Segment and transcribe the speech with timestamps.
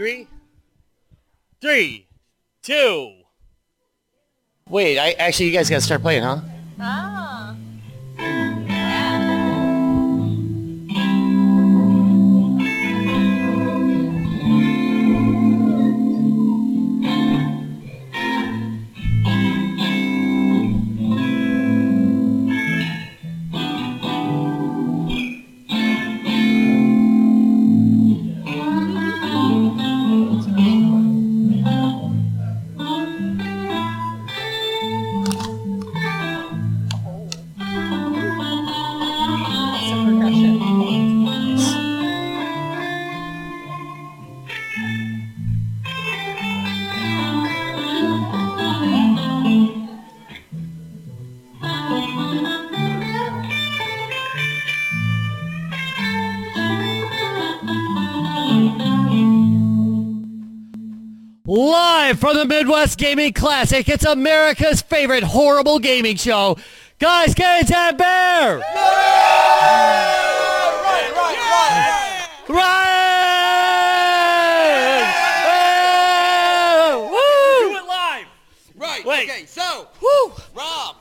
[0.00, 0.26] three,
[1.60, 2.06] three,
[2.62, 3.12] two.
[4.66, 6.40] Wait, I actually you guys gotta start playing, huh?
[6.80, 7.19] Ah.
[62.30, 66.56] From the Midwest Gaming Classic, it's America's favorite horrible gaming show.
[67.00, 68.06] Guys, Games and Beer!
[68.06, 68.62] Right,
[70.84, 72.28] right, right, right.
[72.48, 73.00] Ryan!
[77.10, 77.74] Woo!
[77.76, 78.26] it live.
[78.76, 79.04] Right.
[79.04, 79.28] Wait.
[79.28, 79.46] Okay.
[79.46, 80.32] So, Woo!
[80.54, 80.98] Rob.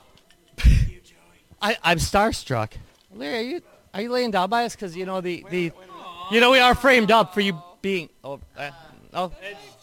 [1.61, 2.71] I, I'm starstruck.
[3.13, 3.61] Larry, are you
[3.93, 4.73] are you laying down by us?
[4.73, 5.71] Because you know the the,
[6.31, 8.09] you know we are framed up for you being.
[8.23, 8.71] Oh, uh,
[9.13, 9.31] oh,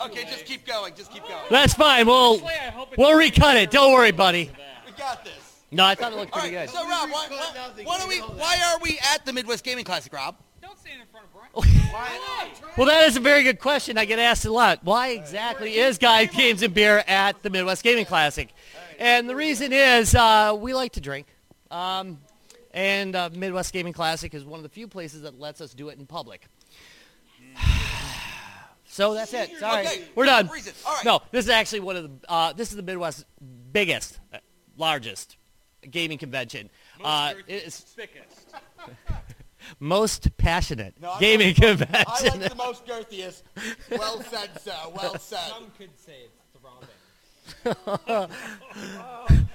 [0.05, 0.95] Okay, just keep going.
[0.95, 1.41] Just keep going.
[1.51, 2.07] that's fine.
[2.07, 3.71] We'll I hope it we'll recut it.
[3.71, 4.51] Don't worry, buddy.
[4.87, 5.33] We got this.
[5.71, 6.69] No, I thought it looked All pretty right.
[6.69, 6.75] good.
[6.75, 8.19] So, Rob, why, why, why are we?
[8.19, 10.37] Why are we at the Midwest Gaming Classic, Rob?
[10.63, 11.79] Don't stand in front of Brian.
[11.93, 12.49] why?
[12.77, 13.99] Well, that is a very good question.
[13.99, 14.81] I get asked a lot.
[14.85, 18.53] Why exactly is Guys, Games, and Beer at the Midwest Gaming Classic?
[18.99, 21.27] And the reason is uh, we like to drink.
[21.71, 22.19] Um,
[22.73, 25.89] and uh, Midwest Gaming Classic is one of the few places that lets us do
[25.89, 26.47] it in public.
[28.97, 29.51] So that's it.
[29.59, 29.87] Sorry.
[29.87, 30.49] Okay, We're done.
[30.49, 30.73] reason.
[30.87, 31.05] All right.
[31.05, 33.25] No, this is actually one of the, uh, this is the Midwest's
[33.73, 34.39] biggest, uh,
[34.79, 35.37] largest
[35.91, 36.71] gaming convention.
[37.05, 38.55] Uh, it's Thickest.
[39.81, 42.05] most passionate No, gaming like- convention.
[42.07, 43.43] I like the most girthiest.
[43.91, 44.73] Well said, sir.
[44.95, 45.49] Well said.
[45.51, 46.29] Some could say
[47.65, 48.31] it's throbbing.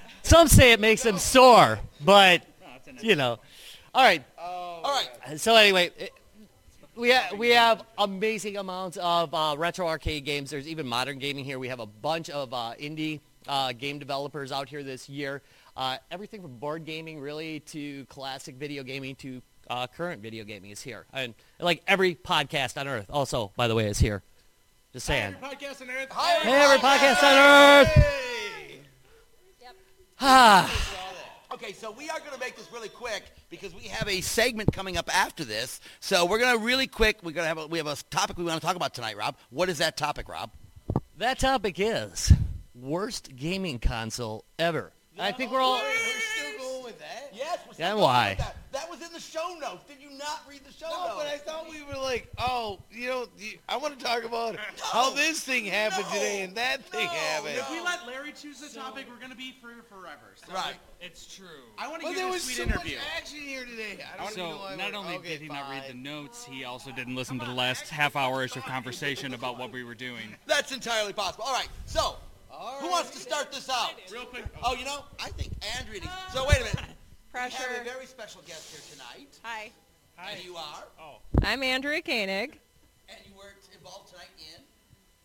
[0.22, 2.42] Some say it makes them sore, but
[2.86, 3.38] that's you know.
[3.94, 4.24] All right.
[4.38, 5.40] All right.
[5.40, 6.12] So anyway, it-
[6.96, 10.50] we ha- we have amazing amounts of uh, retro arcade games.
[10.50, 11.58] There's even modern gaming here.
[11.58, 15.42] We have a bunch of uh, indie uh, game developers out here this year.
[15.76, 20.70] Uh, everything from board gaming really to classic video gaming to uh, current video gaming
[20.70, 21.06] is here.
[21.12, 24.22] And like every podcast on earth also, by the way, is here.
[24.92, 25.34] Just saying.
[25.42, 26.08] Every Podcast on Earth.
[26.10, 27.88] Hi, Hey, every podcast on earth.
[27.88, 28.80] Hey.
[30.20, 30.98] Ah.
[31.62, 34.72] Okay, so we are going to make this really quick because we have a segment
[34.72, 35.80] coming up after this.
[36.00, 37.18] So we're going to really quick.
[37.22, 39.16] We're going to have a, we have a topic we want to talk about tonight,
[39.16, 39.36] Rob.
[39.50, 40.50] What is that topic, Rob?
[41.18, 42.32] That topic is
[42.74, 44.92] worst gaming console ever.
[45.16, 45.74] I think we're all.
[45.74, 47.21] We're still going with that.
[47.32, 47.58] Yes.
[47.66, 48.34] We're still Yeah, why?
[48.38, 48.56] That.
[48.72, 49.84] that was in the show notes.
[49.88, 51.14] Did you not read the show No, notes?
[51.16, 53.26] but I thought we were like, oh, you know,
[53.68, 56.14] I want to talk about how this thing happened No.
[56.14, 57.12] today and that thing No.
[57.12, 57.56] happened.
[57.56, 60.34] If we let Larry choose the topic, we're gonna be here forever.
[60.46, 60.74] So Right.
[61.00, 61.46] It's true.
[61.78, 62.96] I want to Well, hear there a was sweet so interview.
[62.98, 64.04] much action here today.
[64.12, 66.44] I don't even know So not we're- only okay, did he not read the notes,
[66.44, 69.94] he also didn't listen to the last half hour-ish of conversation about what we were
[69.94, 70.36] doing.
[70.46, 71.44] That's entirely possible.
[71.44, 71.68] All right.
[71.86, 72.16] So,
[72.50, 73.94] who wants to start this out?
[74.12, 74.44] Real quick.
[74.62, 76.00] Oh, you know, I think Andrea.
[76.00, 76.30] Needs, ah.
[76.32, 76.96] so wait a minute.
[77.34, 79.70] We have a very special guest here tonight, Hi.
[80.18, 81.16] and you are, Oh.
[81.42, 82.58] I'm Andrea Koenig,
[83.08, 84.62] and you were involved tonight in.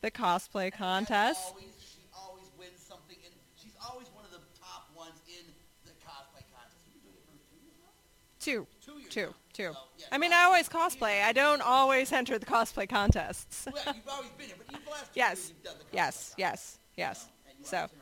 [0.01, 1.41] the cosplay contest.
[1.49, 5.43] Always, she always wins something, and she's always one of the top ones in
[5.85, 6.77] the cosplay contest.
[6.85, 7.91] You've been doing it for two years now.
[8.39, 8.67] Two.
[8.85, 9.13] Two years.
[9.13, 9.21] Two.
[9.25, 9.33] now.
[9.53, 9.73] Two.
[9.73, 11.23] So, yeah, I mean, I always cosplay.
[11.23, 13.65] I don't always enter the cosplay contests.
[13.73, 15.37] well, you've always been here, but you've the last two Yes.
[15.37, 16.35] years you've done the cosplay Yes, contest.
[16.37, 17.25] yes, yes.
[17.59, 17.93] You are So.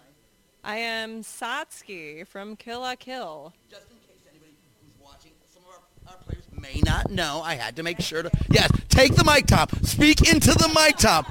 [0.63, 3.53] I am Satsuki from Kill la Kill.
[3.69, 5.77] just in case anybody who's watching, some of
[6.15, 9.47] our, players may not know, I had to make sure to, yes, take the mic
[9.47, 11.25] top, speak into the mic top.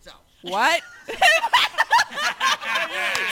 [0.00, 0.12] So,
[0.42, 0.82] What?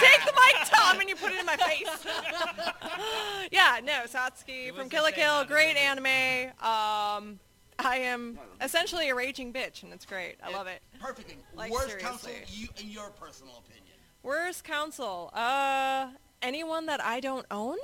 [0.00, 2.06] Take the mic, Tom, and you put it in my face.
[3.50, 6.50] yeah, no, Satsuki from Kill la Kill, great anime.
[6.60, 7.40] Um,
[7.78, 10.36] I am essentially a raging bitch, and it's great.
[10.42, 10.80] I love it.
[11.00, 11.38] perfect thing.
[11.54, 13.94] Like, Worst counsel, you, in your personal opinion.
[14.22, 15.30] Worst counsel?
[15.34, 16.08] Uh,
[16.42, 17.78] anyone that I don't own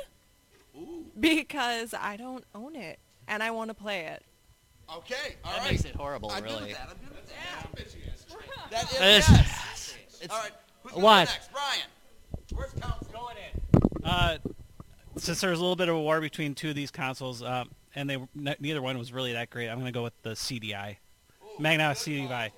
[0.77, 1.07] Ooh.
[1.19, 2.99] because I don't own it
[3.29, 4.23] and I want to play it.
[4.97, 5.71] Okay, all That right.
[5.73, 6.69] makes it horrible, I'm good really.
[6.69, 6.89] with that.
[6.91, 7.29] I'm good with
[7.91, 8.71] that.
[8.71, 9.95] That is It's- yes.
[10.23, 10.53] it's- all right.
[10.83, 11.01] Who's Why?
[11.25, 11.51] going next?
[11.53, 11.81] Brian.
[12.55, 13.07] Worst counsel.
[13.13, 14.05] Going in.
[14.05, 14.39] Uh,
[15.17, 18.11] since there's a little bit of a war between two of these consoles, uh, and
[18.11, 20.97] they ne- neither one was really that great, I'm going to go with the CDI,
[21.59, 22.51] Magnavox CDI.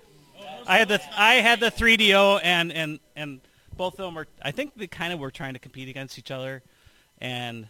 [0.67, 3.41] I had the I had the 3DO and and and
[3.77, 6.31] both of them were I think they kind of were trying to compete against each
[6.33, 6.63] other,
[7.21, 7.69] and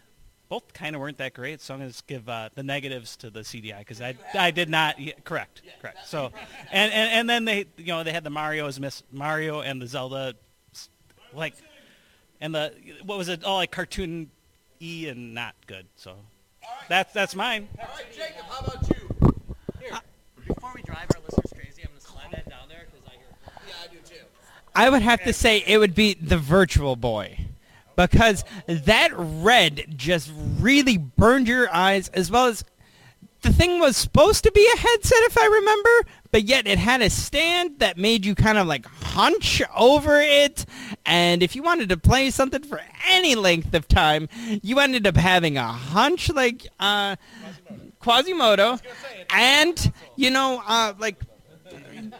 [0.49, 1.61] both kind of weren't that great.
[1.61, 4.69] So I'm going to give uh, the negatives to the CDI because I I did
[4.69, 6.07] not yeah, correct correct.
[6.07, 6.33] So
[6.73, 9.81] and, and and then they you know they had the Mario as Miss Mario and
[9.81, 10.35] the Zelda
[11.33, 11.55] like
[12.41, 12.73] and the
[13.05, 14.31] what was it all like cartoon
[14.81, 15.87] e and not good.
[15.97, 16.17] So
[16.89, 17.69] that's that's mine.
[17.79, 19.35] All right, Jacob, how about you?
[19.81, 19.99] Here,
[20.47, 23.13] Before we drive our listeners crazy, I'm going to slide that down there because I
[23.13, 23.53] hear.
[23.69, 24.25] Yeah, I do too.
[24.75, 27.46] I would have to say it would be the Virtual Boy.
[27.97, 32.65] Because that red just really burned your eyes as well as
[33.43, 37.01] the thing was supposed to be a headset if I remember, but yet it had
[37.01, 40.67] a stand that made you kind of like hunch over it.
[41.05, 44.29] And if you wanted to play something for any length of time,
[44.63, 47.17] you ended up having a hunch like uh,
[48.01, 48.81] Quasimodo.
[49.31, 51.21] And, you know, uh, like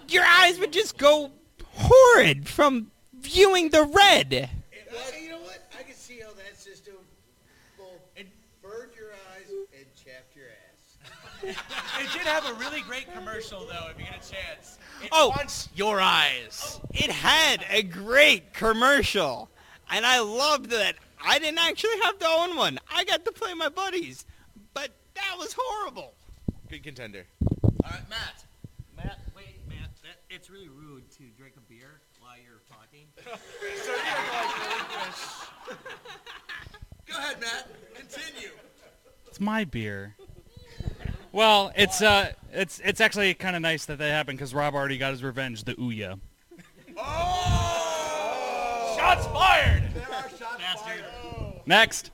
[0.08, 1.32] your eyes would just go
[1.73, 2.90] horrid from
[3.20, 4.50] viewing the red.
[5.20, 5.67] you know what?
[5.78, 6.94] I can see how that system
[7.76, 8.00] both
[8.62, 10.66] burned your eyes and chapped your ass.
[11.98, 14.78] It did have a really great commercial, though, if you get a chance.
[15.02, 15.28] It Oh.
[15.36, 16.78] wants your eyes.
[16.82, 16.88] Oh.
[16.94, 19.48] It had a great commercial,
[19.90, 20.96] and I loved that.
[21.24, 22.78] I didn't actually have to own one.
[22.94, 24.24] I got to play my buddies,
[24.74, 26.14] but that was horrible.
[26.68, 27.26] Good contender.
[27.62, 28.44] All right, Matt.
[28.96, 29.90] Matt, wait, Matt.
[30.02, 33.06] That, it's really rude to drink a beer while you're talking.
[37.06, 37.68] Go ahead, Matt.
[37.94, 38.50] Continue.
[39.28, 40.16] It's my beer.
[41.36, 44.96] Well, it's uh, it's it's actually kind of nice that that happened because Rob already
[44.96, 46.18] got his revenge, the Ouya.
[48.96, 49.82] Shots fired!
[51.66, 52.10] Next.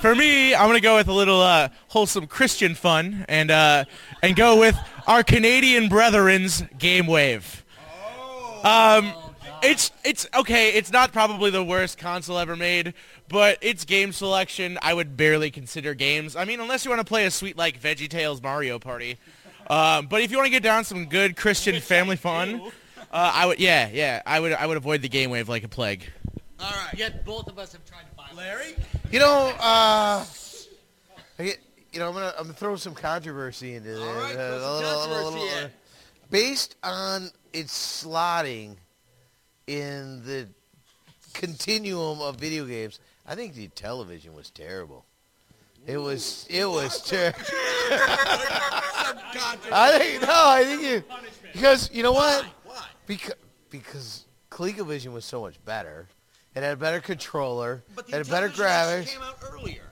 [0.00, 3.84] For me, I'm gonna go with a little uh, wholesome Christian fun and uh,
[4.22, 7.64] and go with our Canadian brethren's Game Wave.
[8.62, 9.12] Um,
[9.62, 10.70] it's it's okay.
[10.70, 12.94] It's not probably the worst console ever made,
[13.28, 16.36] but its game selection I would barely consider games.
[16.36, 19.18] I mean, unless you want to play a sweet like Veggie Tales Mario Party.
[19.68, 22.60] Um, but if you want to get down some good Christian family fun,
[23.12, 25.68] uh, I would yeah yeah I would I would avoid the Game Wave like a
[25.68, 26.04] plague.
[26.58, 26.94] All right.
[26.98, 28.36] Yet both of us have tried to buy one.
[28.36, 28.74] Larry?
[29.10, 30.24] You know, uh,
[31.38, 31.54] I,
[31.92, 34.08] you know, I'm gonna I'm gonna throw some controversy into there.
[34.08, 35.68] All right, Uh, throw some a little- a controversy little, uh,
[36.30, 38.76] based on its slotting
[39.70, 40.48] in the
[41.32, 45.04] continuum of video games, I think the television was terrible.
[45.86, 47.38] It was it was terrible.
[49.72, 51.04] I think no, I think you
[51.52, 52.44] because you know what?
[52.64, 52.84] Why?
[53.06, 53.34] Because
[53.70, 56.08] because ColecoVision was so much better.
[56.56, 57.84] It had a better controller.
[57.94, 59.06] But the had a better graphics.
[59.06, 59.84] came out earlier.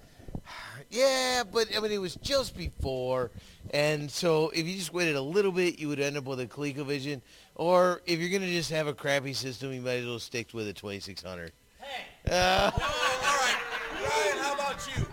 [0.91, 3.31] Yeah, but I mean it was just before,
[3.71, 6.47] and so if you just waited a little bit, you would end up with a
[6.47, 7.21] ColecoVision.
[7.59, 10.69] Or if you're gonna just have a crappy system, you might as well stick with
[10.69, 11.53] a 2600.
[11.81, 12.31] Hey.
[12.31, 13.57] Uh, all right.
[14.01, 15.07] Ryan, how about you?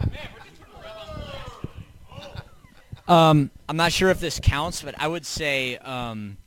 [3.07, 6.37] Um, I'm not sure if this counts, but I would say um,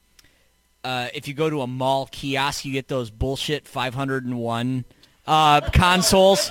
[0.83, 4.85] uh, if you go to a mall kiosk, you get those bullshit 501
[5.27, 6.51] uh, consoles.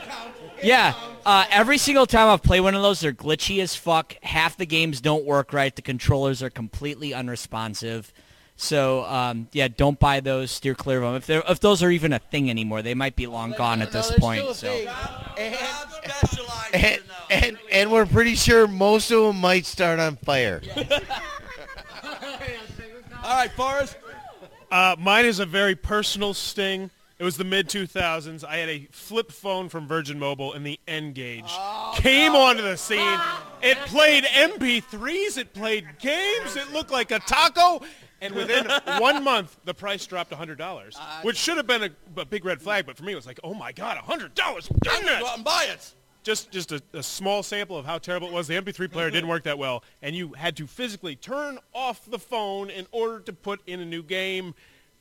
[0.63, 0.93] Yeah,
[1.25, 4.15] uh, every single time I've played one of those, they're glitchy as fuck.
[4.24, 5.75] Half the games don't work right.
[5.75, 8.13] The controllers are completely unresponsive.
[8.57, 10.51] So um, yeah, don't buy those.
[10.51, 11.15] Steer clear of them.
[11.15, 13.91] If they're if those are even a thing anymore, they might be long gone at
[13.91, 14.43] this they're point.
[14.55, 14.67] So.
[14.67, 14.87] thing.
[14.87, 20.61] Rob specializes and, and and we're pretty sure most of them might start on fire.
[23.23, 23.95] All right, Forrest.
[24.71, 26.89] Uh, mine is a very personal sting.
[27.19, 28.43] It was the mid 2000s.
[28.43, 31.51] I had a flip phone from Virgin Mobile, and the N-Gage
[31.95, 33.19] came onto the scene.
[33.61, 35.37] It played MP3s.
[35.37, 36.55] It played games.
[36.55, 37.81] It looked like a taco.
[38.21, 38.65] And within
[39.00, 42.86] one month, the price dropped $100, which should have been a, a big red flag.
[42.86, 44.71] But for me, it was like, oh my God, $100.
[44.89, 45.93] I'm gonna go out and buy it.
[46.24, 48.47] Just, just a, a small sample of how terrible it was.
[48.47, 52.19] The MP3 player didn't work that well, and you had to physically turn off the
[52.19, 54.53] phone in order to put in a new game.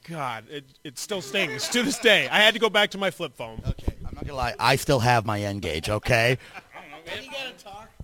[0.08, 2.28] God, it, it still stings to this day.
[2.28, 3.60] I had to go back to my flip phone.
[3.66, 4.54] Okay, I'm not gonna lie.
[4.60, 5.90] I still have my N-Gage.
[5.90, 6.38] Okay.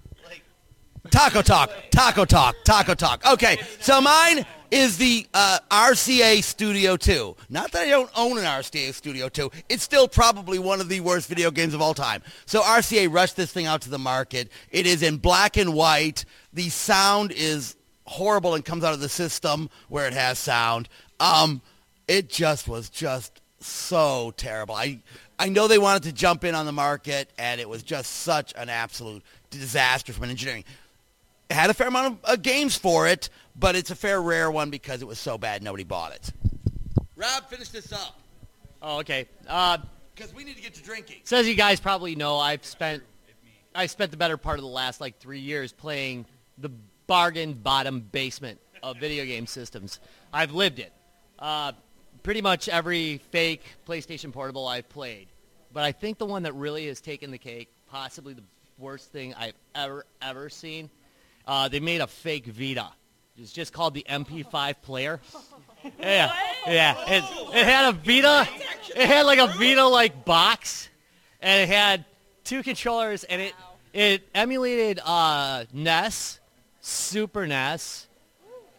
[1.10, 3.26] Taco talk, taco talk, taco talk.
[3.26, 7.36] Okay, so mine is the uh, RCA Studio 2.
[7.50, 9.50] Not that I don't own an RCA Studio 2.
[9.68, 12.22] It's still probably one of the worst video games of all time.
[12.46, 14.50] So RCA rushed this thing out to the market.
[14.70, 16.24] It is in black and white.
[16.52, 20.88] The sound is horrible and comes out of the system where it has sound.
[21.18, 21.60] Um,
[22.06, 24.74] it just was just so terrible.
[24.74, 25.00] I
[25.38, 28.52] I know they wanted to jump in on the market, and it was just such
[28.56, 30.64] an absolute disaster from an engineering.
[31.52, 34.70] Had a fair amount of uh, games for it, but it's a fair rare one
[34.70, 36.32] because it was so bad nobody bought it.
[37.16, 38.18] Rob, finish this up
[38.82, 39.28] Oh, okay.
[39.48, 39.78] Uh,
[40.14, 41.20] because we need to get to drinking.
[41.24, 43.02] so as you guys probably know, I've spent
[43.74, 46.26] I spent the better part of the last like three years playing
[46.58, 46.70] the
[47.06, 50.00] bargain bottom basement of video game systems.
[50.32, 50.92] I've lived it.
[51.38, 51.72] Uh,
[52.22, 55.28] pretty much every fake PlayStation Portable I've played.
[55.72, 58.44] But I think the one that really has taken the cake, possibly the
[58.76, 60.90] worst thing I've ever, ever seen,
[61.46, 62.88] uh, they made a fake Vita.
[63.36, 65.20] It's just called the MP5 player.
[65.98, 66.32] Yeah,
[66.64, 66.94] yeah.
[67.08, 67.24] It,
[67.56, 68.48] it had a Vita.
[68.94, 70.88] It had like a Vita-like box,
[71.40, 72.04] and it had
[72.44, 73.52] two controllers, and it
[73.92, 76.38] it emulated uh, NES,
[76.80, 78.06] Super NES.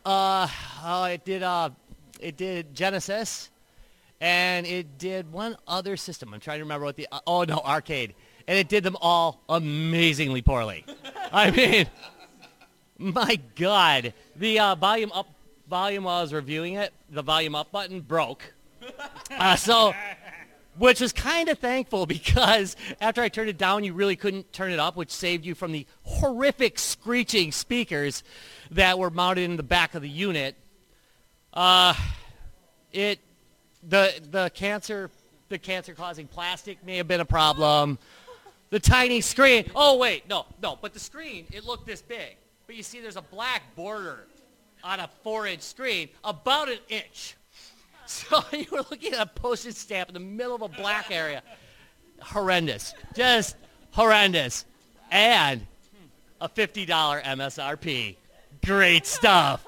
[0.06, 0.48] Uh,
[0.84, 1.72] oh, it did uh,
[2.20, 3.50] it did Genesis,
[4.22, 6.34] and it did one other system.
[6.34, 8.16] I'm trying to remember what the oh no arcade,
[8.48, 10.86] and it did them all amazingly poorly.
[11.32, 11.88] I mean,
[13.04, 15.28] my God, the uh, volume up
[15.70, 18.44] volume while I was reviewing it, the volume up button broke.
[19.32, 19.94] Uh, so,
[20.78, 24.72] which was kind of thankful because after I turned it down, you really couldn't turn
[24.72, 28.24] it up, which saved you from the horrific screeching speakers
[28.72, 30.56] that were mounted in the back of the unit.
[31.54, 31.96] Uh,
[32.92, 33.20] it
[33.88, 35.10] the the cancer
[35.50, 37.98] the cancer causing plastic may have been a problem.
[38.70, 39.70] The tiny screen.
[39.76, 42.38] Oh wait, no, no, but the screen it looked this big,
[42.74, 44.26] but you see there's a black border
[44.84, 47.38] on a four-inch screen, about an inch.
[48.06, 51.42] So you were looking at a postage stamp in the middle of a black area.
[52.20, 53.56] Horrendous, just
[53.92, 54.66] horrendous,
[55.10, 55.66] and
[56.42, 58.18] a fifty dollar MSRP.
[58.66, 59.66] Great stuff.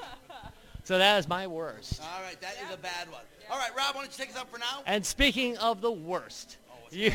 [0.83, 2.01] So that is my worst.
[2.01, 3.21] All right, that is a bad one.
[3.49, 4.83] All right, Rob, why don't you take us up for now?
[4.85, 7.13] And speaking of the worst, oh, you,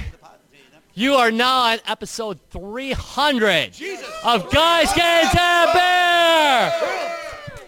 [0.95, 3.81] you are now on episode 300
[4.25, 6.73] of Guys Get That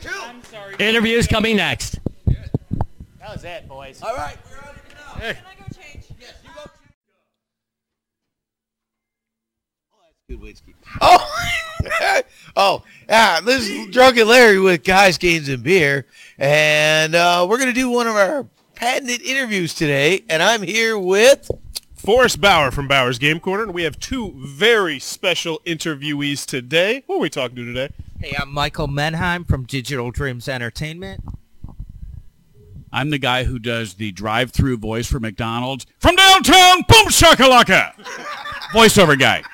[0.02, 0.12] Bear.
[0.22, 0.74] I'm sorry.
[0.78, 1.98] Interviews coming next.
[2.26, 4.02] That was it, boys.
[4.02, 5.20] All right, we're on it now.
[5.20, 6.04] Can I go change?
[6.20, 6.70] Yes, you go.
[10.28, 10.54] Good way.
[11.00, 12.22] Oh,
[12.56, 13.40] oh, yeah.
[13.40, 16.06] This is Drunken Larry with Guys, Games, and Beer,
[16.38, 20.24] and uh, we're gonna do one of our patented interviews today.
[20.28, 21.50] And I'm here with.
[22.04, 27.04] Forrest Bauer from Bauer's Game Corner, and we have two very special interviewees today.
[27.06, 27.90] Who are we talking to today?
[28.21, 31.23] Hey, I'm Michael Mendheim from Digital Dreams Entertainment.
[32.92, 36.78] I'm the guy who does the drive-through voice for McDonald's from downtown.
[36.88, 37.94] Boom shakalaka.
[38.75, 39.44] Voiceover guy.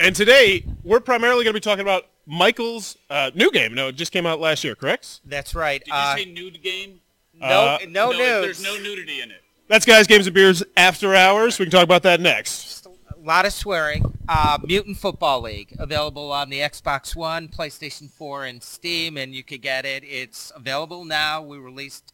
[0.00, 3.72] And today, we're primarily going to be talking about Michael's uh, new game.
[3.72, 5.20] No, it just came out last year, correct?
[5.24, 5.78] That's right.
[5.80, 7.00] Did you Uh, say nude game?
[7.40, 8.58] no, uh, no, no, news.
[8.58, 9.42] There's no nudity in it.
[9.68, 11.58] That's Guys, Games, and Beers After Hours.
[11.58, 12.86] We can talk about that next.
[12.86, 12.90] A
[13.26, 14.04] lot of swearing.
[14.28, 19.42] Uh, Mutant Football League available on the Xbox One, PlayStation 4, and Steam, and you
[19.42, 20.04] could get it.
[20.04, 21.42] It's available now.
[21.42, 22.12] We released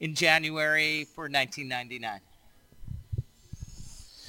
[0.00, 2.20] in January for 1999.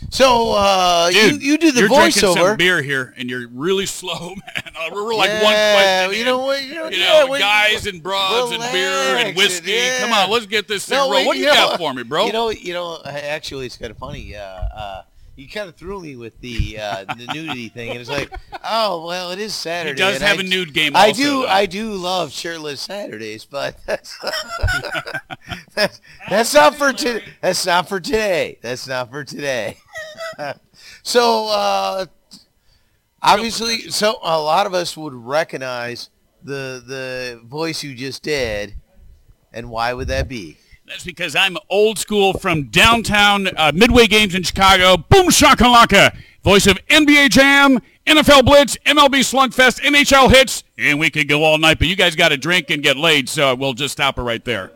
[0.10, 2.58] So uh, you Dude, you do the you're drinking some voiceover.
[2.58, 4.67] beer here, and you're really slow, man.
[4.92, 6.64] Uh, We're like one yeah, question you know what?
[6.64, 9.72] You know, You yeah, know, we- guys and broads and beer and whiskey.
[9.72, 10.00] yeah.
[10.00, 11.26] Come on, let's get this thing No, rolling.
[11.26, 12.26] What do you know- got for me, bro?
[12.26, 13.02] You know, you know.
[13.06, 14.36] Actually, it's kind of funny.
[14.36, 15.02] Uh, uh,
[15.36, 18.32] you kind of threw me with the uh, the nudity thing, and it's like,
[18.64, 19.92] oh well, it is Saturday.
[19.92, 20.96] he does have I, a nude game.
[20.96, 21.48] I also, do, though.
[21.48, 24.18] I do love shirtless Saturdays, but that's
[25.76, 27.24] that's, that's not for today.
[27.42, 28.58] That's not for today.
[28.64, 29.78] That's not for today.
[31.04, 32.06] so uh,
[33.34, 36.10] obviously, so a lot of us would recognize
[36.44, 38.76] the the voice you just did,
[39.54, 40.58] and why would that be?
[40.88, 44.96] That's because I'm old school from downtown uh, Midway Games in Chicago.
[44.96, 46.18] Boom shakalaka.
[46.44, 51.58] Voice of NBA Jam, NFL Blitz, MLB Slugfest, NHL hits, and we could go all
[51.58, 51.78] night.
[51.78, 54.44] But you guys got to drink and get laid, so we'll just stop it right
[54.46, 54.72] there.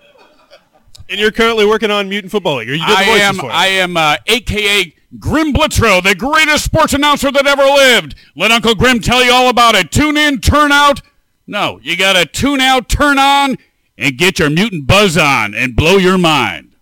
[1.10, 2.70] And you're currently working on Mutant Football League.
[2.70, 3.54] Or you did the I voices am, for it.
[3.54, 8.16] I am, uh, AKA Grim Blitzrow, the greatest sports announcer that ever lived.
[8.36, 9.92] Let Uncle Grim tell you all about it.
[9.92, 11.02] Tune in, turn out.
[11.48, 13.58] No, you got to tune out, turn on,
[13.98, 16.76] and get your mutant buzz on and blow your mind.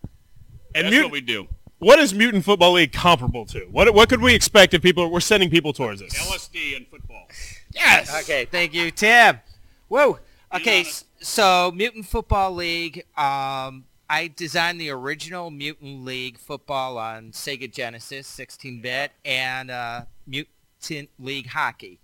[0.75, 1.48] And That's Mut- what we do.
[1.79, 3.62] What is Mutant Football League comparable to?
[3.71, 6.13] What what could we expect if people were sending people towards us?
[6.13, 7.25] LSD and football.
[7.74, 8.13] Yes.
[8.24, 9.39] Okay, thank you, Tim.
[9.88, 10.19] Whoa.
[10.53, 10.86] Okay,
[11.21, 13.05] so Mutant Football League.
[13.17, 21.10] Um, I designed the original Mutant League football on Sega Genesis, 16-bit, and uh, Mutant
[21.20, 22.00] League hockey.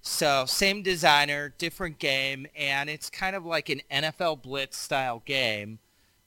[0.00, 5.80] So same designer, different game, and it's kind of like an NFL Blitz style game.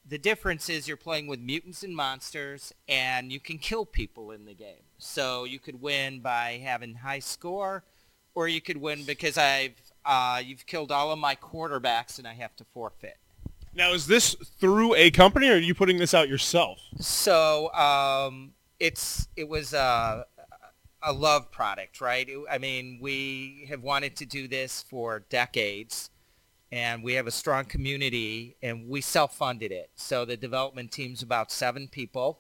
[0.08, 4.46] The difference is you're playing with mutants and monsters, and you can kill people in
[4.46, 4.84] the game.
[4.98, 7.84] So you could win by having high score,
[8.34, 12.34] or you could win because I've uh, you've killed all of my quarterbacks and I
[12.34, 13.18] have to forfeit.
[13.76, 16.80] Now, is this through a company, or are you putting this out yourself?
[17.02, 20.26] So um, it's it was a,
[21.04, 22.26] a love product, right?
[22.50, 26.10] I mean, we have wanted to do this for decades,
[26.72, 29.90] and we have a strong community, and we self-funded it.
[29.96, 32.40] So the development team's about seven people.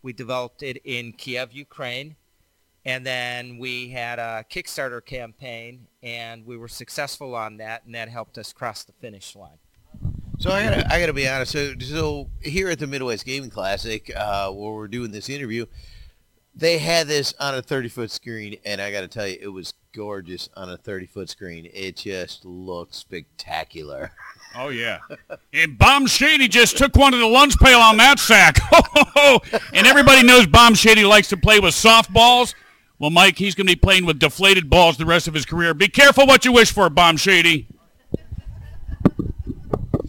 [0.00, 2.16] We developed it in Kiev, Ukraine,
[2.84, 8.08] and then we had a Kickstarter campaign, and we were successful on that, and that
[8.08, 9.58] helped us cross the finish line.
[10.42, 11.52] So I gotta, I gotta be honest.
[11.52, 15.66] So, so here at the Midwest Gaming Classic, uh, where we're doing this interview,
[16.52, 19.72] they had this on a 30 foot screen, and I gotta tell you, it was
[19.94, 21.70] gorgeous on a 30 foot screen.
[21.72, 24.10] It just looked spectacular.
[24.54, 24.98] Oh yeah.
[25.54, 28.58] And Bomb Shady just took one of the lunch pail on that sack.
[29.72, 32.54] and everybody knows Bomb Shady likes to play with softballs.
[32.98, 35.72] Well, Mike, he's going to be playing with deflated balls the rest of his career.
[35.72, 37.66] Be careful what you wish for, Bomb Shady.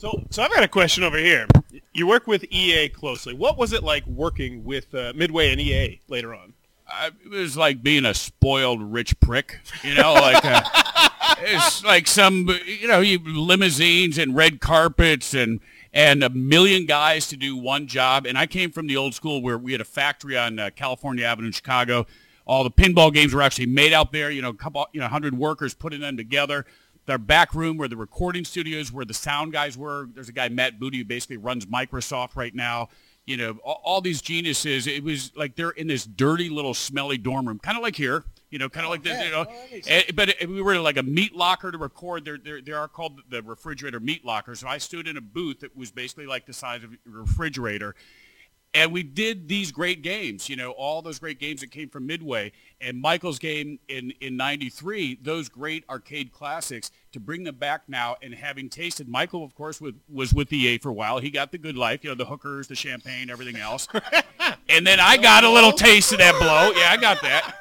[0.03, 1.48] So, so I've got a question over here.
[1.93, 3.33] You work with EA closely.
[3.33, 6.51] What was it like working with uh, Midway and EA later on?
[6.86, 10.62] I, it was like being a spoiled rich prick, you know, like uh
[11.39, 15.62] it's like some, you know, you, limousines and red carpets and
[15.93, 18.25] and a million guys to do one job.
[18.25, 21.24] And I came from the old school where we had a factory on uh, California
[21.24, 22.07] Avenue in Chicago.
[22.45, 24.29] All the pinball games were actually made out there.
[24.29, 26.65] You know, a couple, you know, hundred workers putting them together.
[27.05, 30.07] Their back room where the recording studios, where the sound guys were.
[30.13, 32.89] There's a guy Matt Booty who basically runs Microsoft right now
[33.25, 34.86] you know, all, all these geniuses.
[34.86, 38.25] It was like they're in this dirty little smelly dorm room, kind of like here.
[38.50, 39.45] You know, kind of like this, you know.
[39.88, 42.25] Eh, but it- we were like a meat locker to record.
[42.25, 44.60] There, there, there are called the refrigerator meat lockers.
[44.60, 47.95] So I stood in a booth that was basically like the size of a refrigerator,
[48.73, 50.49] and we did these great games.
[50.49, 54.36] You know, all those great games that came from Midway and Michael's game in in
[54.36, 55.19] '93.
[55.21, 59.07] Those great arcade classics to bring them back now and having tasted.
[59.07, 61.19] Michael, of course, with, was with EA for a while.
[61.19, 62.03] He got the good life.
[62.03, 63.88] You know, the hookers, the champagne, everything else.
[64.69, 66.71] and then I got a little taste of that blow.
[66.79, 67.55] Yeah, I got that.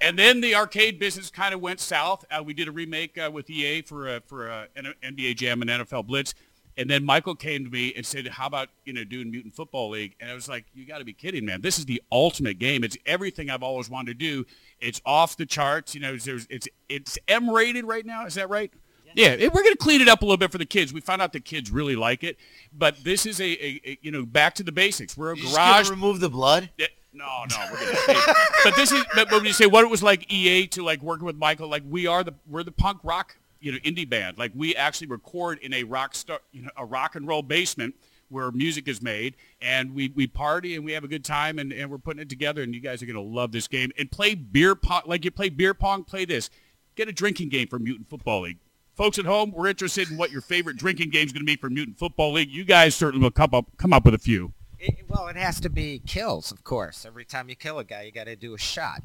[0.00, 2.24] And then the arcade business kind of went south.
[2.30, 6.06] Uh, we did a remake uh, with EA for uh, for NBA Jam and NFL
[6.06, 6.34] Blitz.
[6.76, 9.90] And then Michael came to me and said, "How about you know doing Mutant Football
[9.90, 11.60] League?" And I was like, "You got to be kidding, man!
[11.60, 12.82] This is the ultimate game.
[12.82, 14.44] It's everything I've always wanted to do.
[14.80, 15.94] It's off the charts.
[15.94, 18.26] You know, there's it's it's M rated right now.
[18.26, 18.72] Is that right?"
[19.16, 20.92] Yeah, it- we're going to clean it up a little bit for the kids.
[20.92, 22.36] We found out the kids really like it,
[22.76, 25.16] but this is a, a, a you know back to the basics.
[25.16, 25.88] We're a You garage.
[25.88, 26.70] remove the blood?
[26.76, 28.34] Yeah, no, no, we're gonna
[28.64, 31.26] but this is but when you say what it was like EA to like working
[31.26, 34.38] with Michael, like we are the we're the punk rock you know indie band.
[34.38, 37.94] Like we actually record in a rock star you know a rock and roll basement
[38.28, 41.72] where music is made and we, we party and we have a good time and,
[41.72, 44.34] and we're putting it together and you guys are gonna love this game and play
[44.34, 46.50] beer pong like you play beer pong, play this.
[46.96, 48.58] Get a drinking game for Mutant Football League.
[48.94, 51.56] Folks at home, we're interested in what your favorite drinking game is going to be
[51.56, 52.50] for Mutant Football League.
[52.50, 54.52] You guys certainly will come up come up with a few.
[54.78, 57.04] It, well, it has to be kills, of course.
[57.04, 59.00] Every time you kill a guy, you got to do a shot.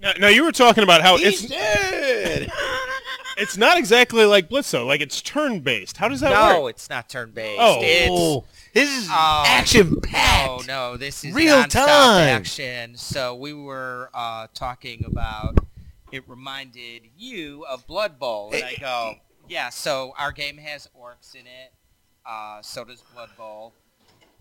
[0.00, 2.52] Now, now you were talking about how He's it's dead.
[3.36, 4.86] it's not exactly like Blitz though.
[4.86, 5.96] Like it's turn based.
[5.96, 6.58] How does that work?
[6.58, 7.60] no, it's not turn-based.
[7.60, 7.78] Oh.
[7.82, 9.14] it's, this is um,
[9.46, 10.66] action-packed.
[10.66, 12.28] No, no, this is Real nonstop time.
[12.28, 12.96] action.
[12.96, 15.58] So we were uh, talking about.
[16.10, 19.68] It reminded you of Blood Bowl, and I go, yeah.
[19.68, 21.72] So our game has orcs in it.
[22.24, 23.74] Uh, so does Blood Bowl.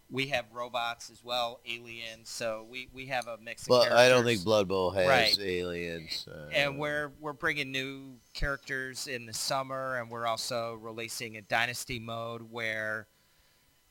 [0.09, 2.29] We have robots as well, aliens.
[2.29, 3.99] So we, we have a mix of But characters.
[3.99, 5.39] I don't think Blood Bowl has Right.
[5.39, 6.27] aliens.
[6.31, 11.41] Uh, and we're we're bringing new characters in the summer, and we're also releasing a
[11.41, 13.07] dynasty mode where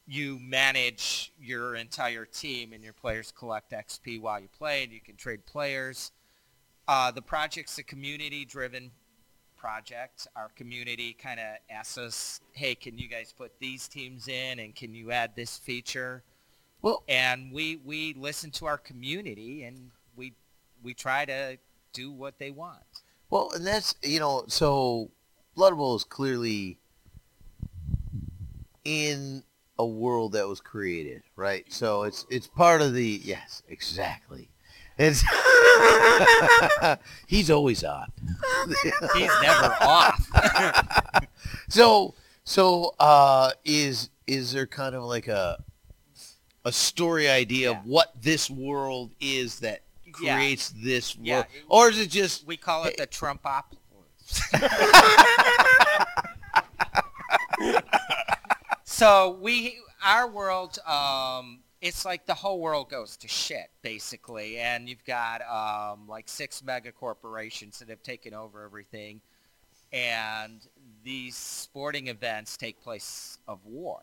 [0.07, 5.01] you manage your entire team and your players collect XP while you play, and you
[5.01, 6.13] can trade players.
[6.89, 8.93] Uh, the project's a community-driven
[9.67, 10.29] project.
[10.37, 14.77] Our community kind of asks us, "Hey, can you guys put these teams in, and
[14.77, 16.23] can you add this feature?"
[16.83, 20.35] Well, and we we listen to our community, and we
[20.85, 21.59] we try to
[21.93, 23.03] do what they want.
[23.29, 25.11] Well, and that's you know, so
[25.57, 26.79] Blood Bowl is clearly
[28.85, 29.43] in
[29.81, 31.65] a world that was created, right?
[31.73, 34.49] So it's it's part of the yes, exactly.
[34.99, 35.23] It's
[37.27, 38.07] he's always on.
[39.15, 40.27] He's never off.
[41.69, 45.63] so so uh, is is there kind of like a
[46.65, 49.83] a story idea of what this world is that
[50.21, 50.37] Yeah.
[50.37, 53.75] creates this world, Yeah, or is it just we call it the Trump op?
[58.85, 64.89] so we our world um, it's like the whole world goes to shit basically, and
[64.89, 69.21] you've got um, like six mega corporations that have taken over everything,
[69.93, 70.67] and
[71.05, 74.03] these sporting events take place of war,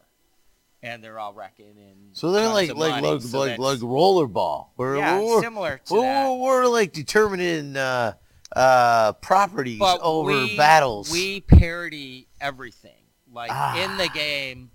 [0.81, 4.67] and they're all wrecking and So they're like like money, like so like, like rollerball.
[4.77, 6.33] We're, Yeah, we're, similar to we're, that.
[6.33, 8.13] We're, like determining uh,
[8.55, 11.11] uh, properties But over we, battles.
[11.11, 12.91] We parody everything.
[13.31, 13.83] Like Ah.
[13.83, 14.69] in the game,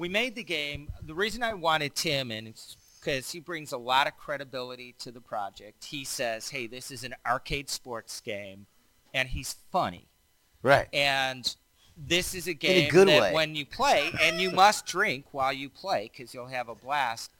[0.00, 0.88] we made the game.
[1.02, 5.12] The reason I wanted Tim in is because he brings a lot of credibility to
[5.12, 5.84] the project.
[5.84, 8.66] He says, "Hey, this is an arcade sports game,"
[9.14, 10.08] and he's funny.
[10.62, 10.88] Right.
[10.92, 11.54] And
[11.96, 13.32] this is a a game good that way.
[13.34, 17.30] when you play, and you must drink while you play because you'll have a blast.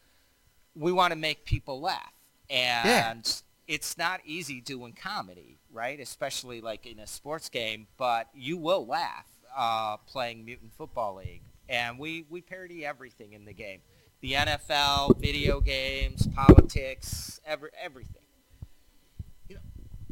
[0.77, 2.13] We want to make people laugh,
[2.49, 5.99] and it's not easy doing comedy, right?
[5.99, 11.43] Especially like in a sports game, but you will laugh uh, playing Mutant Football League,
[11.71, 13.81] and we we parody everything in the game:
[14.21, 18.23] the NFL, video games, politics, every everything.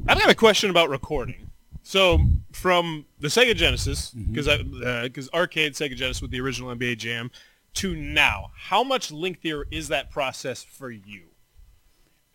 [0.07, 1.51] I've got a question about recording.
[1.83, 2.21] So
[2.53, 4.47] from the Sega Genesis, because
[5.03, 7.31] because arcade Sega Genesis with the original NBA Jam,
[7.75, 11.25] to now, how much lengthier is that process for you?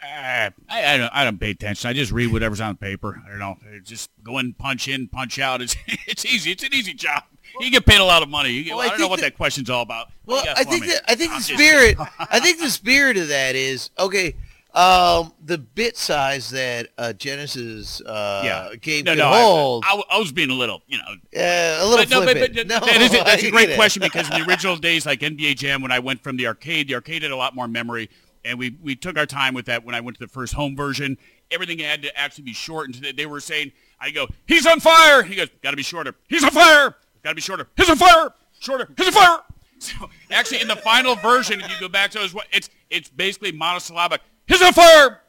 [0.01, 1.89] Uh, I, I don't I don't pay attention.
[1.89, 3.21] I just read whatever's on the paper.
[3.25, 3.57] I don't know.
[3.83, 5.61] Just go in, punch in, punch out.
[5.61, 6.51] It's it's easy.
[6.51, 7.23] It's an easy job.
[7.59, 8.49] You get paid a lot of money.
[8.51, 10.07] You get, Well, I I don't know what that- that question's all about.
[10.25, 11.97] Well, do you got I think that I think I'm the spirit.
[12.19, 14.35] I think the spirit of that is okay.
[14.73, 18.75] Um, the bit size that uh, Genesis uh, yeah.
[18.81, 19.83] game no, no, I- hold.
[19.85, 22.67] I, I was being a little, you know, uh, a little but, no, but, but
[22.67, 23.75] No, that is, I that's a great it.
[23.75, 26.87] question because in the original days, like NBA Jam, when I went from the arcade,
[26.87, 28.09] the arcade had a lot more memory,
[28.43, 30.75] and we, we took our time with that when I went to the first home
[30.75, 31.19] version.
[31.51, 32.95] Everything had to actually be shortened.
[33.15, 35.21] They were saying, I go, he's on fire.
[35.21, 36.15] He goes, got to be shorter.
[36.27, 36.95] He's on fire.
[37.23, 37.67] Got to be shorter.
[37.77, 38.33] He's on fire.
[38.59, 38.89] Shorter.
[38.97, 39.39] He's on fire.
[39.79, 43.51] So actually, in the final version, if you go back to those, it's it's basically
[43.51, 44.21] monosyllabic.
[44.47, 45.19] He's on fire.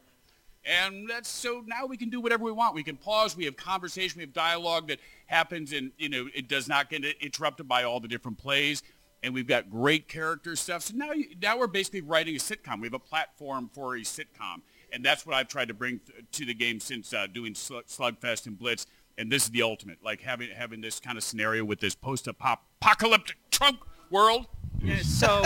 [0.64, 2.74] And that's so now we can do whatever we want.
[2.74, 3.36] We can pause.
[3.36, 4.18] We have conversation.
[4.18, 7.98] We have dialogue that happens, and you know it does not get interrupted by all
[7.98, 8.84] the different plays.
[9.24, 10.82] And we've got great character stuff.
[10.82, 12.80] So now, you, now we're basically writing a sitcom.
[12.80, 16.44] We have a platform for a sitcom, and that's what I've tried to bring to
[16.44, 18.86] the game since uh, doing Slugfest and Blitz.
[19.16, 23.36] And this is the ultimate, like having having this kind of scenario with this post-apocalyptic
[23.50, 24.46] Trump world.
[25.02, 25.42] So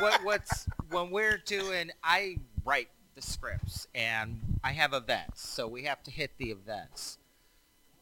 [0.00, 5.84] what, what's when we're doing i write the scripts and i have events so we
[5.84, 7.18] have to hit the events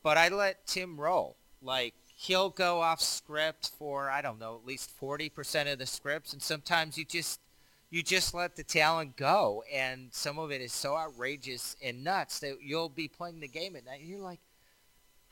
[0.03, 4.67] but i let tim roll like he'll go off script for i don't know at
[4.67, 7.41] least 40% of the scripts and sometimes you just
[7.91, 12.38] you just let the talent go and some of it is so outrageous and nuts
[12.41, 14.41] that you'll be playing the game at night and you're like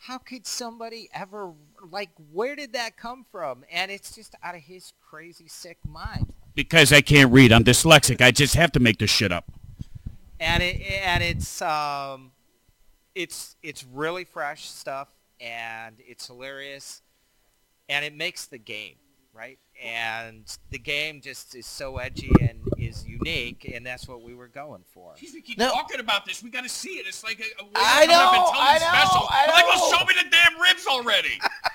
[0.04, 1.52] how could somebody ever
[1.90, 6.32] like where did that come from and it's just out of his crazy sick mind
[6.54, 7.52] Because I can't read.
[7.52, 8.20] I'm dyslexic.
[8.20, 9.44] I just have to make this shit up.
[10.40, 12.32] and it and it's um
[13.14, 15.08] it's it's really fresh stuff
[15.40, 17.02] and it's hilarious
[17.88, 18.96] and it makes the game
[19.34, 24.34] right and the game just is so edgy and is unique and that's what we
[24.34, 26.42] were going for We keep talking about this.
[26.42, 27.06] We got to see it.
[27.06, 28.88] It's like a, a way I to come up and know, tell I these know,
[28.88, 29.28] specials.
[29.30, 31.28] I I'm like, oh, well, show me the damn ribs already.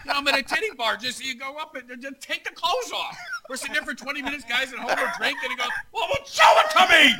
[0.05, 0.97] you know, I'm at a titty bar.
[0.97, 3.17] Just you go up and just take the clothes off.
[3.49, 4.95] We're sitting there for 20 minutes, guys, and home.
[4.97, 7.13] We're drinking and go, well, well, show it to me.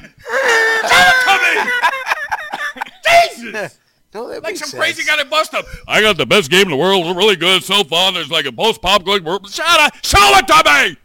[0.89, 3.51] Show it to me.
[3.51, 3.79] Jesus.
[4.13, 5.65] No, that like makes some crazy guy that bust up.
[5.89, 7.05] I got the best game in the world.
[7.05, 7.63] It's really good.
[7.63, 8.13] So fun.
[8.13, 9.25] There's like a post pop going.
[9.49, 9.93] Shut up.
[10.05, 10.97] Show it to me.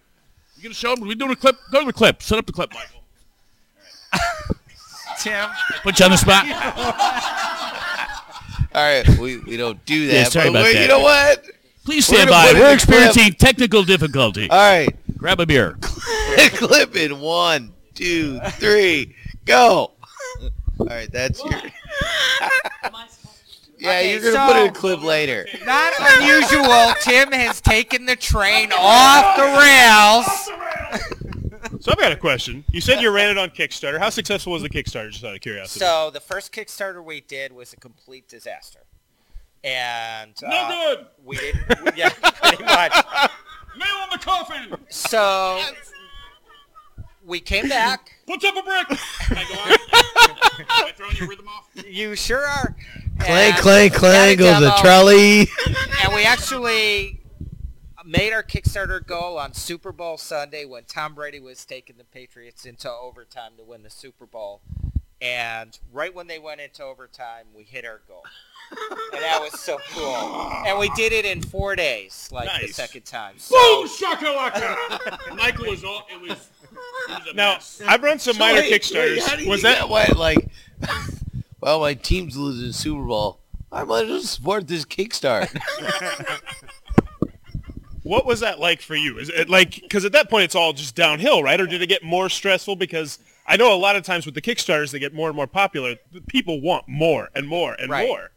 [0.61, 1.01] You gonna show him?
[1.01, 1.57] We doing a clip?
[1.73, 2.23] Go to the clip.
[2.23, 3.01] Set up the clip, Michael.
[5.21, 5.49] tim
[5.83, 6.45] Put you on the spot.
[8.75, 10.13] All right, we, we don't do that.
[10.13, 10.83] Yeah, sorry but about we- that.
[10.83, 11.45] You know what?
[11.87, 12.47] Please We're stand gonna by.
[12.49, 13.39] put in We're the experiencing clip.
[13.39, 14.51] technical difficulty.
[14.51, 15.79] All right, Grab a beer.
[15.81, 19.93] clip in one, two, three, go.
[20.79, 21.59] All right, that's your.
[23.81, 25.47] Yeah, Okay, you're gonna put it in a clip later.
[25.65, 30.27] not unusual tim has taken the train off the rails
[31.81, 32.65] So I've got a question.
[32.73, 33.99] You said you ran it on Kickstarter.
[33.99, 35.81] How successful was the Kickstarter, just out of curiosity?
[35.81, 38.81] So the first Kickstarter we did was a complete disaster,
[39.65, 41.07] and No uh, good.
[41.25, 41.97] we didn't.
[41.97, 42.93] Yeah, pretty much.
[43.79, 44.75] Nail on the coffin.
[44.89, 45.63] So
[47.25, 48.13] we came back.
[48.27, 48.89] Puts up a brick.
[48.89, 49.55] Can I go?
[50.61, 51.69] Am I throwing your rhythm off?
[51.87, 52.75] You sure are.
[53.21, 55.49] Clank, clang, clang clank goes the trolley.
[56.05, 57.21] And we actually
[58.05, 62.65] made our Kickstarter goal on Super Bowl Sunday when Tom Brady was taking the Patriots
[62.65, 64.61] into overtime to win the Super Bowl.
[65.21, 68.23] And right when they went into overtime, we hit our goal.
[69.13, 70.53] And that was so cool.
[70.67, 73.35] And we did it in four days, like the second time.
[73.35, 75.35] Boom So shakalaka.
[75.37, 76.07] Michael was all.
[76.11, 76.51] It was
[77.35, 79.17] Now, I've run some So minor wait, Kickstarters.
[79.17, 80.49] wait, how do you was that what Like,
[81.61, 83.41] well, my team's losing the Super Bowl.
[83.73, 85.57] I might as well support this Kickstart.
[88.03, 89.19] What was that like for you?
[89.19, 91.61] Is it like because at that point it's all just downhill, right?
[91.61, 92.77] Or did it get more stressful?
[92.77, 95.47] Because I know a lot of times with the Kickstarters they get more and more
[95.47, 95.97] popular.
[96.27, 98.09] People want more and more and Right.
[98.09, 98.31] more.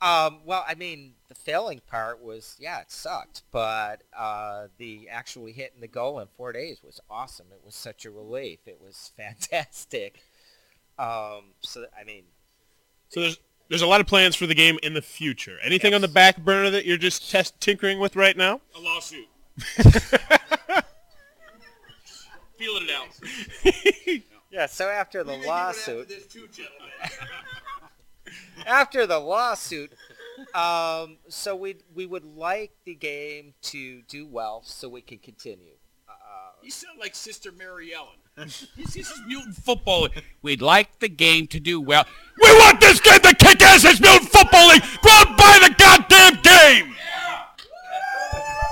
[0.00, 5.52] Um, well, I mean, the failing part was, yeah, it sucked, but uh, the actually
[5.52, 7.46] hitting the goal in four days was awesome.
[7.50, 8.60] It was such a relief.
[8.66, 10.20] It was fantastic.
[10.96, 12.22] Um, so, I mean,
[13.08, 13.38] So there's
[13.68, 15.58] there's a lot of plans for the game in the future.
[15.62, 18.60] Anything on the back burner that you're just test tinkering with right now?
[18.76, 19.26] A lawsuit.
[22.58, 23.08] Feeling it out.
[24.50, 24.66] yeah.
[24.66, 26.10] So after the lawsuit,
[28.66, 29.92] after the lawsuit,
[30.54, 35.74] um, so we we would like the game to do well, so we can continue.
[36.62, 38.18] You sound like Sister Mary Ellen.
[38.36, 40.08] This this is mutant football.
[40.42, 42.04] We'd like the game to do well.
[42.42, 43.84] We want this game to kick ass.
[43.84, 44.82] It's mutant football league.
[45.02, 46.94] Go buy the goddamn game.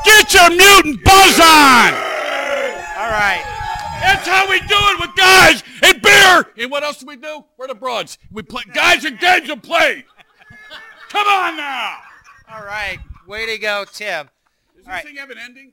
[0.05, 1.95] Get your mutant buzz on.
[1.95, 3.43] All right.
[4.03, 6.47] That's how we do it with guys and beer.
[6.59, 7.45] And what else do we do?
[7.57, 8.19] We're the broads.
[8.31, 10.05] We play guys and games and play.
[11.09, 11.97] Come on now.
[12.53, 12.99] All right.
[13.27, 14.29] Way to go, Tim.
[14.77, 15.03] Does All right.
[15.03, 15.73] this thing have an ending?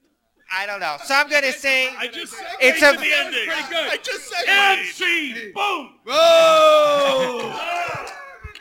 [0.54, 0.98] I don't know.
[1.06, 3.46] So I'm gonna say I just said it's to a the ending.
[3.46, 3.90] Pretty good.
[3.90, 5.54] I just said End scene.
[5.54, 5.94] Boom.
[6.06, 7.58] Whoa!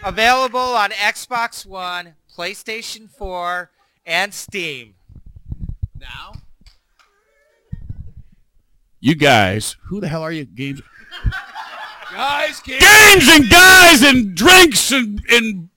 [0.05, 3.71] available on Xbox One, PlayStation 4,
[4.07, 4.95] and Steam.
[5.99, 6.33] now,
[9.01, 10.45] You guys, who the hell are you?
[10.45, 10.81] Games,
[12.13, 12.85] guys, kids.
[12.85, 15.69] games and guys and drinks and and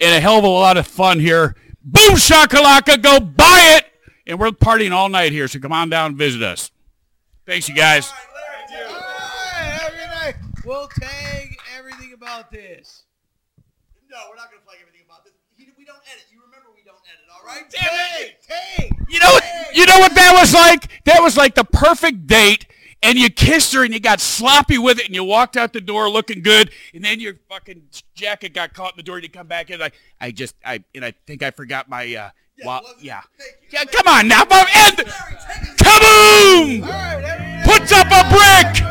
[0.00, 1.54] and a hell of a lot of fun here.
[1.82, 3.86] Boom shakalaka, go buy it,
[4.26, 5.48] and we're partying all night here.
[5.48, 6.70] So come on down and visit us.
[7.46, 8.10] Thanks, you guys.
[8.10, 8.16] All
[8.70, 10.34] right, have a good night.
[10.64, 13.04] We'll tag everything about this.
[14.10, 15.32] No, we're not going to flag everything about this.
[15.58, 16.24] We don't edit.
[16.32, 17.68] You remember we don't edit, all right?
[17.68, 18.96] Tag, tag.
[19.08, 19.44] You know what?
[19.74, 21.04] You know what that was like?
[21.04, 22.66] That was like the perfect date.
[23.02, 25.80] And you kissed her and you got sloppy with it and you walked out the
[25.82, 27.82] door looking good and then your fucking
[28.14, 30.82] jacket got caught in the door and you come back in like I just I
[30.94, 32.30] and I think I forgot my uh
[32.64, 33.22] well yeah.
[33.72, 34.98] Yeah come on now Bob, end
[35.78, 36.84] kaboom!
[37.64, 38.84] Puts up a brick!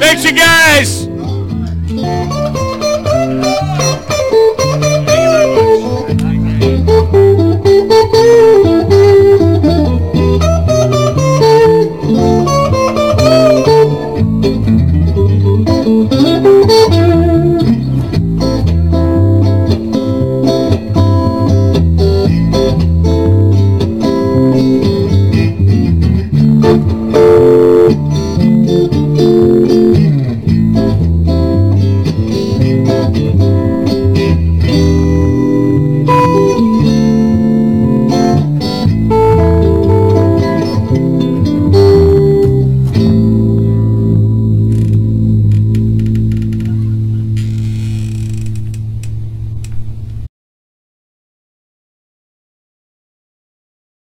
[0.00, 1.06] Thanks you guys